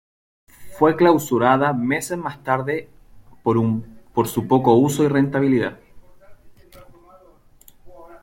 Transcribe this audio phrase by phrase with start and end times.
[0.79, 2.89] Fue clausurada meses más tarde
[3.43, 5.77] por su poco uso y rentabilidad.